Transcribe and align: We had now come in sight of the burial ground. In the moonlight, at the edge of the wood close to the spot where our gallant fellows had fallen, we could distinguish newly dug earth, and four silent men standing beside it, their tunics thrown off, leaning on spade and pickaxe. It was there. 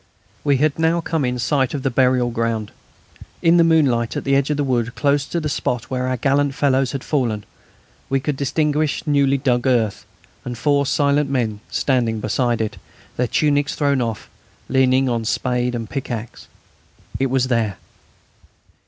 We 0.43 0.57
had 0.57 0.79
now 0.79 0.99
come 0.99 1.23
in 1.23 1.37
sight 1.37 1.75
of 1.75 1.83
the 1.83 1.91
burial 1.91 2.31
ground. 2.31 2.71
In 3.43 3.57
the 3.57 3.63
moonlight, 3.63 4.17
at 4.17 4.23
the 4.23 4.35
edge 4.35 4.49
of 4.49 4.57
the 4.57 4.63
wood 4.63 4.95
close 4.95 5.25
to 5.27 5.39
the 5.39 5.47
spot 5.47 5.91
where 5.91 6.07
our 6.07 6.17
gallant 6.17 6.55
fellows 6.55 6.93
had 6.93 7.03
fallen, 7.03 7.43
we 8.09 8.19
could 8.19 8.35
distinguish 8.35 9.05
newly 9.05 9.37
dug 9.37 9.67
earth, 9.67 10.03
and 10.43 10.57
four 10.57 10.87
silent 10.87 11.29
men 11.29 11.59
standing 11.69 12.19
beside 12.19 12.61
it, 12.61 12.77
their 13.15 13.27
tunics 13.27 13.75
thrown 13.75 14.01
off, 14.01 14.27
leaning 14.69 15.07
on 15.07 15.23
spade 15.23 15.75
and 15.75 15.87
pickaxe. 15.87 16.47
It 17.19 17.29
was 17.29 17.47
there. 17.47 17.77